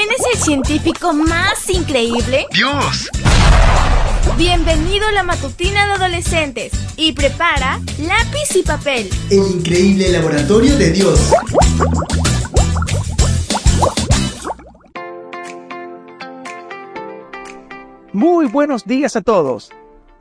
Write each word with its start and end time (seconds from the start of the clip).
¿Quién 0.00 0.12
es 0.18 0.34
el 0.34 0.40
científico 0.40 1.12
más 1.12 1.68
increíble? 1.68 2.46
¡Dios! 2.54 3.10
Bienvenido 4.38 5.06
a 5.06 5.12
la 5.12 5.22
matutina 5.22 5.84
de 5.84 5.92
adolescentes 5.92 6.72
y 6.96 7.12
prepara 7.12 7.78
lápiz 7.98 8.56
y 8.56 8.62
papel. 8.62 9.10
El 9.28 9.58
increíble 9.58 10.08
laboratorio 10.08 10.74
de 10.78 10.90
Dios. 10.92 11.30
Muy 18.14 18.46
buenos 18.46 18.86
días 18.86 19.16
a 19.16 19.20
todos. 19.20 19.70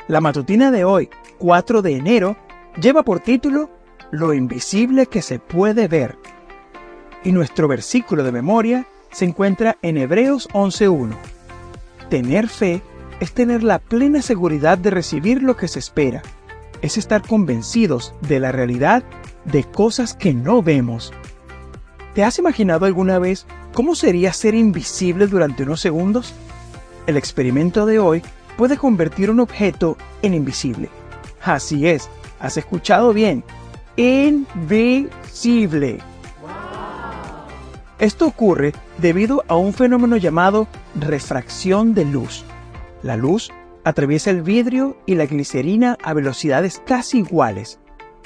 La 0.10 0.20
matutina 0.20 0.72
de 0.72 0.84
hoy, 0.84 1.10
4 1.38 1.82
de 1.82 1.96
enero, 1.96 2.36
lleva 2.82 3.04
por 3.04 3.22
título 3.22 3.70
Lo 4.12 4.34
invisible 4.34 5.06
que 5.06 5.22
se 5.22 5.40
puede 5.40 5.88
ver. 5.88 6.18
Y 7.24 7.32
nuestro 7.32 7.70
versículo 7.70 8.26
de 8.26 8.34
memoria 8.34 8.86
se 9.12 9.26
encuentra 9.26 9.78
en 9.82 9.98
Hebreos 9.98 10.48
11.1. 10.54 11.16
Tener 12.10 12.48
fe 12.48 12.82
es 13.20 13.34
tener 13.34 13.64
la 13.64 13.80
plena 13.80 14.22
seguridad 14.22 14.78
de 14.78 14.92
recibir 14.92 15.44
lo 15.44 15.58
que 15.58 15.68
se 15.68 15.80
espera. 15.80 16.22
Es 16.82 16.98
estar 16.98 17.22
convencidos 17.22 18.14
de 18.22 18.40
la 18.40 18.52
realidad 18.52 19.04
de 19.46 19.64
cosas 19.64 20.14
que 20.14 20.34
no 20.34 20.62
vemos. 20.64 21.12
¿Te 22.14 22.24
has 22.24 22.40
imaginado 22.40 22.86
alguna 22.86 23.20
vez 23.20 23.46
cómo 23.74 23.96
sería 23.96 24.34
ser 24.34 24.56
invisible 24.56 25.28
durante 25.28 25.64
unos 25.64 25.82
segundos? 25.82 26.34
El 27.08 27.18
experimento 27.18 27.86
de 27.86 28.00
hoy 28.00 28.24
puede 28.58 28.78
convertir 28.78 29.30
un 29.30 29.40
objeto 29.40 29.98
en 30.22 30.34
invisible. 30.34 30.90
Así 31.44 31.88
es, 31.88 32.10
has 32.40 32.58
escuchado 32.58 33.14
bien. 33.14 33.44
Invisible. 33.96 35.10
Esto 38.00 38.28
ocurre 38.28 38.72
debido 38.98 39.44
a 39.50 39.58
un 39.58 39.74
fenómeno 39.74 40.16
llamado 40.16 40.68
refracción 40.96 41.94
de 41.94 42.06
luz. 42.06 42.46
La 43.04 43.18
luz 43.18 43.52
atraviesa 43.84 44.30
el 44.30 44.42
vidrio 44.42 44.98
y 45.06 45.16
la 45.16 45.26
glicerina 45.26 45.98
a 46.02 46.14
velocidades 46.14 46.82
casi 46.86 47.20
iguales. 47.20 47.80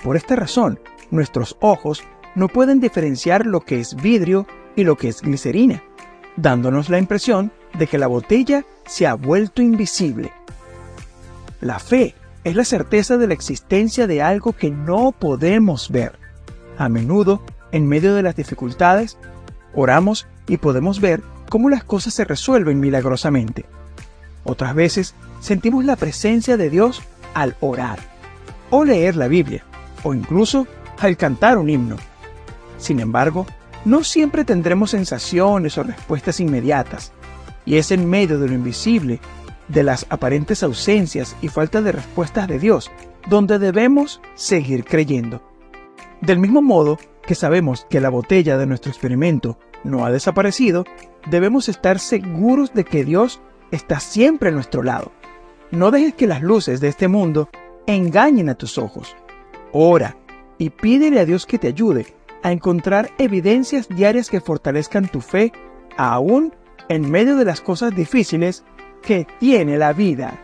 Por 0.03 0.15
esta 0.15 0.35
razón, 0.35 0.80
nuestros 1.09 1.57
ojos 1.59 2.03
no 2.35 2.49
pueden 2.49 2.80
diferenciar 2.80 3.47
lo 3.47 3.61
que 3.61 3.80
es 3.80 3.95
vidrio 3.95 4.45
y 4.75 4.83
lo 4.83 4.95
que 4.95 5.09
es 5.09 5.21
glicerina, 5.21 5.83
dándonos 6.35 6.89
la 6.89 6.99
impresión 6.99 7.52
de 7.77 7.87
que 7.87 7.97
la 7.97 8.08
botella 8.08 8.65
se 8.85 9.08
ha 9.08 9.15
vuelto 9.15 9.63
invisible. 9.63 10.31
La 11.61 11.80
fe 11.80 12.13
es 12.43 12.55
la 12.55 12.65
certeza 12.65 13.17
de 13.17 13.27
la 13.27 13.33
existencia 13.33 14.05
de 14.05 14.21
algo 14.21 14.53
que 14.53 14.69
no 14.69 15.13
podemos 15.13 15.89
ver. 15.89 16.19
A 16.77 16.89
menudo, 16.89 17.41
en 17.71 17.87
medio 17.87 18.13
de 18.13 18.21
las 18.21 18.35
dificultades, 18.35 19.17
oramos 19.75 20.27
y 20.47 20.57
podemos 20.57 20.99
ver 20.99 21.21
cómo 21.49 21.69
las 21.69 21.83
cosas 21.83 22.13
se 22.13 22.25
resuelven 22.25 22.79
milagrosamente. 22.79 23.66
Otras 24.43 24.75
veces 24.75 25.15
sentimos 25.39 25.85
la 25.85 25.95
presencia 25.95 26.57
de 26.57 26.69
Dios 26.69 27.02
al 27.33 27.55
orar, 27.59 27.99
o 28.69 28.83
leer 28.83 29.15
la 29.15 29.27
Biblia, 29.27 29.63
o 30.03 30.13
incluso 30.13 30.67
al 30.99 31.17
cantar 31.17 31.57
un 31.57 31.69
himno. 31.69 31.95
Sin 32.77 32.99
embargo, 32.99 33.45
no 33.85 34.03
siempre 34.03 34.45
tendremos 34.45 34.91
sensaciones 34.91 35.77
o 35.77 35.83
respuestas 35.83 36.39
inmediatas, 36.39 37.11
y 37.65 37.77
es 37.77 37.91
en 37.91 38.09
medio 38.09 38.39
de 38.39 38.47
lo 38.47 38.53
invisible, 38.53 39.19
de 39.67 39.83
las 39.83 40.05
aparentes 40.09 40.63
ausencias 40.63 41.35
y 41.41 41.47
falta 41.47 41.81
de 41.81 41.93
respuestas 41.93 42.47
de 42.47 42.59
Dios, 42.59 42.91
donde 43.27 43.59
debemos 43.59 44.21
seguir 44.35 44.83
creyendo. 44.83 45.41
Del 46.21 46.39
mismo 46.39 46.61
modo 46.61 46.97
que 47.25 47.35
sabemos 47.35 47.85
que 47.89 48.02
la 48.02 48.09
botella 48.09 48.57
de 48.57 48.66
nuestro 48.66 48.91
experimento 48.91 49.57
no 49.83 50.05
ha 50.05 50.11
desaparecido, 50.11 50.85
debemos 51.30 51.69
estar 51.69 51.99
seguros 51.99 52.73
de 52.73 52.83
que 52.83 53.03
Dios 53.03 53.41
está 53.71 53.99
siempre 53.99 54.49
a 54.49 54.52
nuestro 54.52 54.83
lado. 54.83 55.11
No 55.71 55.91
dejes 55.91 56.13
que 56.13 56.27
las 56.27 56.41
luces 56.41 56.80
de 56.80 56.89
este 56.89 57.07
mundo 57.07 57.49
engañen 57.87 58.49
a 58.49 58.55
tus 58.55 58.77
ojos. 58.77 59.15
Ora 59.71 60.17
y 60.58 60.70
pídele 60.70 61.20
a 61.20 61.25
Dios 61.25 61.45
que 61.45 61.58
te 61.58 61.67
ayude 61.67 62.14
a 62.43 62.52
encontrar 62.52 63.11
evidencias 63.17 63.87
diarias 63.87 64.30
que 64.30 64.42
fortalezcan 64.42 65.08
tu 65.08 65.21
fe, 65.21 65.52
aún 65.98 66.53
en 66.89 67.09
medio 67.09 67.37
de 67.37 67.45
las 67.45 67.61
cosas 67.61 67.95
difíciles 67.95 68.64
que 69.02 69.25
tiene 69.39 69.77
la 69.77 69.93
vida. 69.93 70.39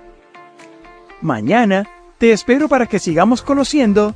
Mañana 1.21 1.87
te 2.17 2.31
espero 2.31 2.67
para 2.69 2.87
que 2.87 2.99
sigamos 2.99 3.41
conociendo 3.41 4.15